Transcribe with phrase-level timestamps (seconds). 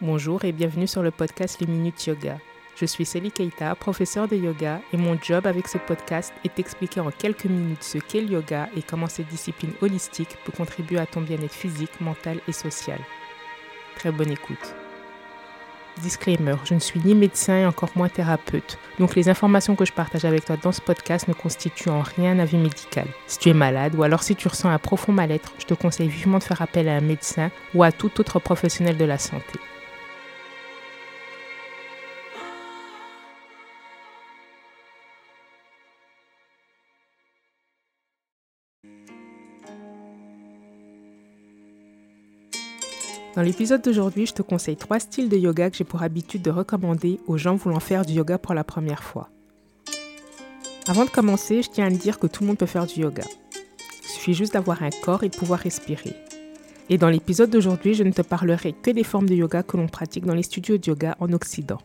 [0.00, 2.38] Bonjour et bienvenue sur le podcast Les Minutes Yoga.
[2.74, 6.98] Je suis Sally Keita, professeure de yoga, et mon job avec ce podcast est d'expliquer
[6.98, 11.06] en quelques minutes ce qu'est le yoga et comment cette discipline holistique peut contribuer à
[11.06, 12.98] ton bien-être physique, mental et social.
[13.94, 14.74] Très bonne écoute.
[16.02, 19.92] Disclaimer, je ne suis ni médecin et encore moins thérapeute, donc les informations que je
[19.92, 23.06] partage avec toi dans ce podcast ne constituent en rien un avis médical.
[23.28, 26.08] Si tu es malade ou alors si tu ressens un profond mal-être, je te conseille
[26.08, 29.60] vivement de faire appel à un médecin ou à tout autre professionnel de la santé.
[43.36, 46.52] Dans l'épisode d'aujourd'hui, je te conseille trois styles de yoga que j'ai pour habitude de
[46.52, 49.28] recommander aux gens voulant faire du yoga pour la première fois.
[50.86, 53.24] Avant de commencer, je tiens à dire que tout le monde peut faire du yoga.
[54.04, 56.14] Il suffit juste d'avoir un corps et de pouvoir respirer.
[56.88, 59.88] Et dans l'épisode d'aujourd'hui, je ne te parlerai que des formes de yoga que l'on
[59.88, 61.78] pratique dans les studios de yoga en Occident.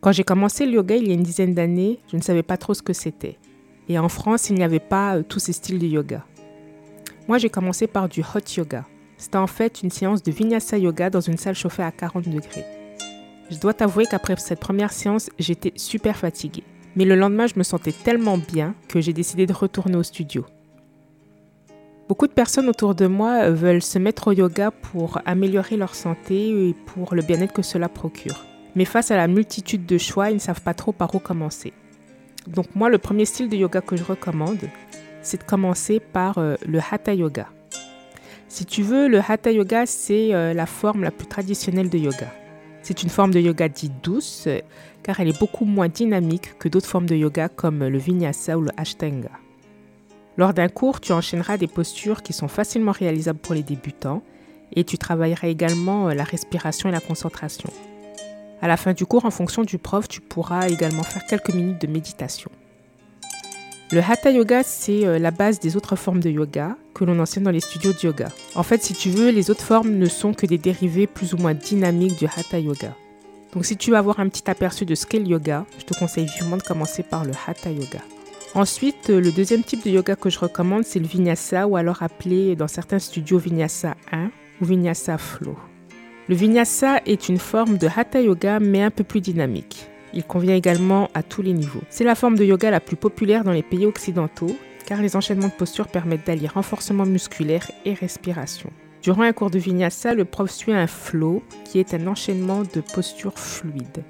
[0.00, 2.56] Quand j'ai commencé le yoga il y a une dizaine d'années, je ne savais pas
[2.56, 3.38] trop ce que c'était.
[3.88, 6.24] Et en France, il n'y avait pas euh, tous ces styles de yoga.
[7.28, 8.86] Moi, j'ai commencé par du hot yoga.
[9.22, 12.64] C'était en fait une séance de vinyasa yoga dans une salle chauffée à 40 degrés.
[13.52, 16.64] Je dois t'avouer qu'après cette première séance, j'étais super fatiguée.
[16.96, 20.44] Mais le lendemain, je me sentais tellement bien que j'ai décidé de retourner au studio.
[22.08, 26.48] Beaucoup de personnes autour de moi veulent se mettre au yoga pour améliorer leur santé
[26.48, 28.44] et pour le bien-être que cela procure.
[28.74, 31.72] Mais face à la multitude de choix, ils ne savent pas trop par où commencer.
[32.48, 34.68] Donc moi, le premier style de yoga que je recommande,
[35.22, 37.46] c'est de commencer par euh, le hatha yoga.
[38.52, 42.30] Si tu veux, le hatha yoga, c'est euh, la forme la plus traditionnelle de yoga.
[42.82, 44.46] C'est une forme de yoga dite douce,
[45.02, 48.60] car elle est beaucoup moins dynamique que d'autres formes de yoga comme le vinyasa ou
[48.60, 49.30] le ashtanga.
[50.36, 54.22] Lors d'un cours, tu enchaîneras des postures qui sont facilement réalisables pour les débutants
[54.74, 57.70] et tu travailleras également euh, la respiration et la concentration.
[58.60, 61.80] À la fin du cours, en fonction du prof, tu pourras également faire quelques minutes
[61.80, 62.50] de méditation.
[63.92, 67.42] Le Hatha Yoga, c'est euh, la base des autres formes de yoga que l'on enseigne
[67.42, 68.30] dans les studios de yoga.
[68.54, 71.36] En fait, si tu veux, les autres formes ne sont que des dérivés plus ou
[71.36, 72.96] moins dynamiques du Hatha Yoga.
[73.52, 75.92] Donc si tu veux avoir un petit aperçu de ce qu'est le yoga, je te
[75.92, 78.00] conseille vivement de commencer par le Hatha Yoga.
[78.54, 82.02] Ensuite, euh, le deuxième type de yoga que je recommande, c'est le Vinyasa ou alors
[82.02, 84.30] appelé dans certains studios Vinyasa 1
[84.62, 85.58] ou Vinyasa Flow.
[86.30, 89.86] Le Vinyasa est une forme de Hatha Yoga mais un peu plus dynamique.
[90.14, 91.82] Il convient également à tous les niveaux.
[91.88, 94.56] C'est la forme de yoga la plus populaire dans les pays occidentaux
[94.86, 98.70] car les enchaînements de postures permettent d'allier renforcement musculaire et respiration.
[99.02, 102.80] Durant un cours de vinyasa, le prof suit un flow qui est un enchaînement de
[102.80, 104.04] postures fluides.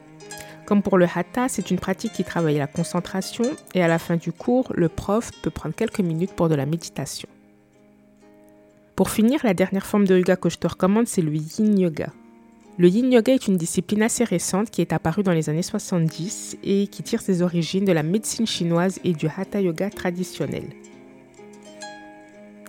[0.67, 4.17] Comme pour le hatha, c'est une pratique qui travaille la concentration et à la fin
[4.17, 7.29] du cours, le prof peut prendre quelques minutes pour de la méditation.
[8.97, 12.09] Pour finir, la dernière forme de yoga que je te recommande, c'est le yin yoga.
[12.78, 16.56] Le yin yoga est une discipline assez récente qui est apparue dans les années 70
[16.65, 20.65] et qui tire ses origines de la médecine chinoise et du hatha yoga traditionnel.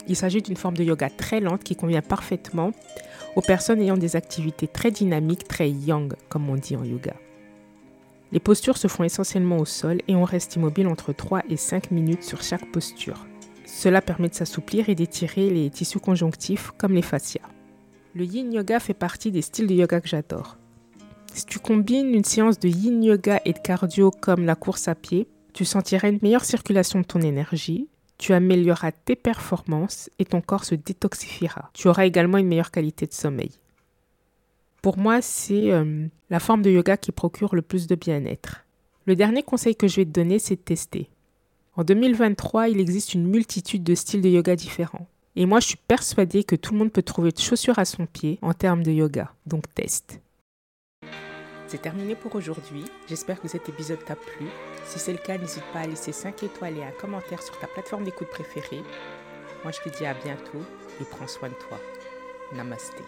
[0.09, 2.73] Il s'agit d'une forme de yoga très lente qui convient parfaitement
[3.37, 7.15] aux personnes ayant des activités très dynamiques, très yang, comme on dit en yoga.
[8.33, 11.91] Les postures se font essentiellement au sol et on reste immobile entre 3 et 5
[11.91, 13.25] minutes sur chaque posture.
[13.65, 17.47] Cela permet de s'assouplir et d'étirer les tissus conjonctifs comme les fascias.
[18.15, 20.57] Le yin yoga fait partie des styles de yoga que j'adore.
[21.33, 24.93] Si tu combines une séance de yin yoga et de cardio comme la course à
[24.93, 27.87] pied, tu sentiras une meilleure circulation de ton énergie,
[28.19, 31.71] tu amélioreras tes performances et ton corps se détoxifiera.
[31.73, 33.51] Tu auras également une meilleure qualité de sommeil.
[34.83, 38.65] Pour moi, c'est euh, la forme de yoga qui procure le plus de bien-être.
[39.07, 41.09] Le dernier conseil que je vais te donner, c'est de tester.
[41.75, 45.07] En 2023, il existe une multitude de styles de yoga différents.
[45.35, 48.05] Et moi, je suis persuadée que tout le monde peut trouver de chaussures à son
[48.05, 49.33] pied en termes de yoga.
[49.47, 50.19] Donc, teste.
[51.67, 52.85] C'est terminé pour aujourd'hui.
[53.09, 54.45] J'espère que cet épisode t'a plu.
[54.85, 57.65] Si c'est le cas, n'hésite pas à laisser 5 étoiles et un commentaire sur ta
[57.65, 58.83] plateforme d'écoute préférée.
[59.63, 60.61] Moi, je te dis à bientôt
[61.01, 61.79] et prends soin de toi.
[62.53, 63.01] Namasté.